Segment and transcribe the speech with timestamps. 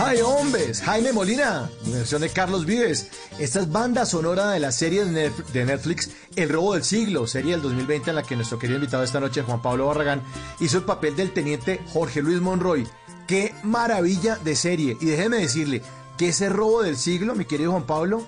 [0.00, 0.80] ¡Ay, hombres!
[0.82, 3.08] Jaime Molina, versión de Carlos Vives.
[3.40, 7.62] Esta es banda sonora de la serie de Netflix El robo del siglo, serie del
[7.62, 10.22] 2020 en la que nuestro querido invitado esta noche, Juan Pablo Barragán,
[10.60, 12.86] hizo el papel del teniente Jorge Luis Monroy.
[13.26, 14.96] ¡Qué maravilla de serie!
[15.00, 15.82] Y déjeme decirle
[16.16, 18.24] que ese robo del siglo, mi querido Juan Pablo,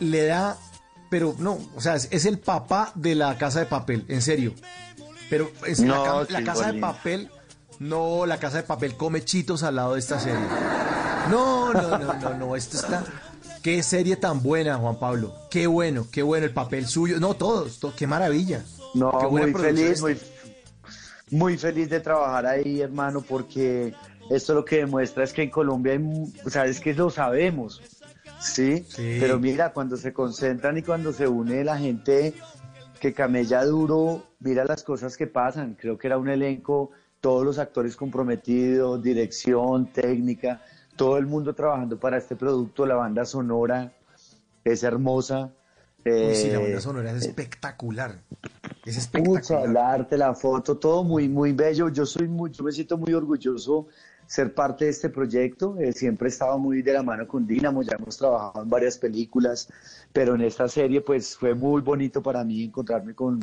[0.00, 0.58] le da...
[1.08, 4.54] Pero no, o sea, es, el papá de la casa de papel, en serio.
[5.30, 7.30] Pero es la, la casa de papel
[7.78, 10.40] no, la casa de papel come chitos al lado de esta serie.
[11.30, 13.04] No, no, no, no, no, esto está...
[13.62, 15.34] Qué serie tan buena, Juan Pablo.
[15.50, 17.18] Qué bueno, qué bueno el papel suyo.
[17.18, 18.64] No, todos, qué maravilla.
[18.94, 20.16] No, muy feliz, muy,
[21.30, 23.92] muy feliz de trabajar ahí, hermano, porque
[24.30, 27.82] esto lo que demuestra es que en Colombia hay, o sea, es que lo sabemos,
[28.40, 28.84] ¿sí?
[28.88, 29.18] ¿sí?
[29.20, 32.34] Pero mira, cuando se concentran y cuando se une la gente
[33.00, 35.74] que camella duro, mira las cosas que pasan.
[35.74, 40.62] Creo que era un elenco todos los actores comprometidos, dirección, técnica,
[40.96, 43.92] todo el mundo trabajando para este producto, la banda sonora
[44.64, 45.52] es hermosa.
[46.04, 48.18] sí, la banda eh, sonora es espectacular.
[48.84, 49.68] Es espectacular.
[49.68, 51.88] el arte, la foto, todo muy, muy bello.
[51.88, 53.88] Yo soy muy, yo me siento muy orgulloso
[54.26, 55.76] ser parte de este proyecto.
[55.78, 58.98] Eh, siempre he estado muy de la mano con Dinamo, ya hemos trabajado en varias
[58.98, 59.68] películas,
[60.12, 63.40] pero en esta serie pues fue muy bonito para mí encontrarme con,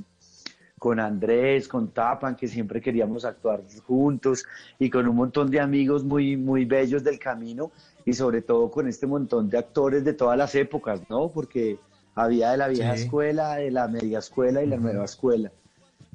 [0.84, 4.45] con Andrés, con Tapan, que siempre queríamos actuar juntos,
[4.78, 7.72] y con un montón de amigos muy, muy bellos del camino,
[8.03, 11.30] y sobre todo con este montón de actores de todas las épocas, ¿no?
[11.30, 11.80] Porque
[12.16, 15.53] había de la vieja escuela, de la media escuela y la nueva escuela.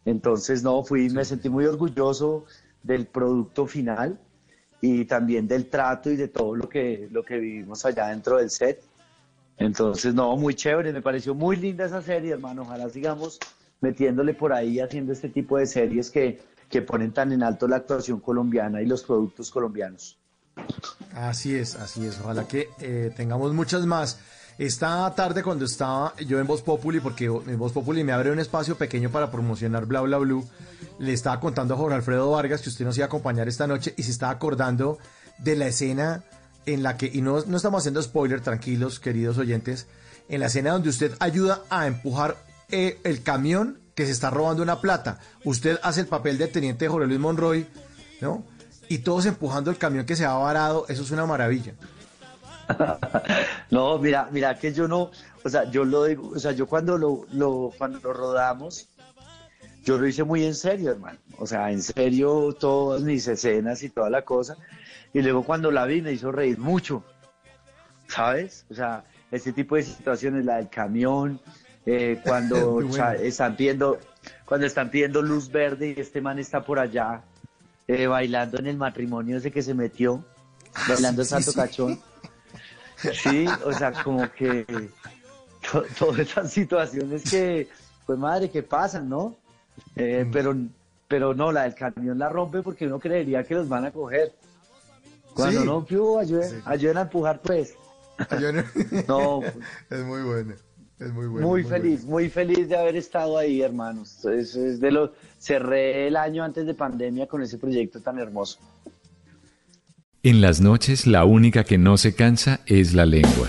[0.04, 2.44] Entonces, no, fui, me sentí muy orgulloso
[2.82, 4.18] del producto final
[4.82, 8.50] y también del trato y de todo lo que, lo que vivimos allá dentro del
[8.50, 8.82] set.
[9.56, 12.62] Entonces, no, muy chévere, me pareció muy linda esa serie, hermano.
[12.62, 13.40] Ojalá sigamos
[13.80, 17.76] metiéndole por ahí, haciendo este tipo de series que, que ponen tan en alto la
[17.76, 20.18] actuación colombiana y los productos colombianos.
[21.14, 22.20] Así es, así es.
[22.20, 24.18] Ojalá que eh, tengamos muchas más.
[24.58, 28.40] Esta tarde cuando estaba yo en Voz Populi, porque en Voz Populi me abre un
[28.40, 30.44] espacio pequeño para promocionar Bla Bla Blue,
[30.98, 33.94] le estaba contando a Jorge Alfredo Vargas que usted nos iba a acompañar esta noche
[33.96, 34.98] y se estaba acordando
[35.38, 36.24] de la escena
[36.66, 39.86] en la que, y no, no estamos haciendo spoiler, tranquilos, queridos oyentes,
[40.28, 42.36] en la escena donde usted ayuda a empujar
[42.70, 45.18] eh, el camión que se está robando una plata.
[45.44, 47.66] Usted hace el papel de teniente Jorge Luis Monroy,
[48.20, 48.44] ¿no?
[48.88, 51.74] Y todos empujando el camión que se ha varado, eso es una maravilla.
[53.70, 55.10] no, mira, mira que yo no,
[55.44, 58.88] o sea, yo lo digo, o sea, yo cuando lo, lo, cuando lo rodamos,
[59.84, 61.18] yo lo hice muy en serio, hermano.
[61.38, 64.56] O sea, en serio todas mis escenas y toda la cosa.
[65.12, 67.02] Y luego cuando la vi me hizo reír mucho,
[68.06, 68.66] ¿sabes?
[68.70, 71.40] O sea, este tipo de situaciones, la del camión,
[71.86, 72.80] eh, cuando
[73.22, 73.98] están pidiendo
[74.44, 77.22] cuando están pidiendo luz verde y este man está por allá
[77.86, 80.24] eh, bailando en el matrimonio ese que se metió,
[80.74, 82.00] ah, bailando Santo Cachón.
[83.22, 84.66] Sí, o sea, como que
[86.00, 87.68] todas esas situaciones que,
[88.04, 89.36] pues madre, que pasan, ¿no?
[89.94, 90.32] Eh, mm.
[90.32, 90.56] pero,
[91.06, 94.32] pero no, la del camión la rompe porque uno creería que los van a coger.
[95.32, 95.94] Cuando no, que
[96.66, 97.74] ayuden, a empujar, pues.
[99.06, 99.42] no.
[99.88, 100.54] Es muy bueno.
[100.98, 101.46] Es muy bueno.
[101.46, 104.24] Muy, feliz, muy feliz de haber estado ahí, hermanos.
[104.24, 108.58] Es, de lo, cerré el año antes de pandemia con ese proyecto tan hermoso.
[110.24, 113.48] En las noches la única que no se cansa es la lengua.